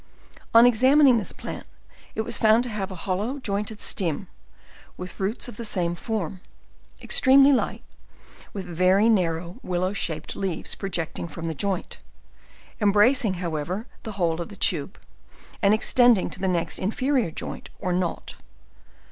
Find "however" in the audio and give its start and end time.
13.35-13.85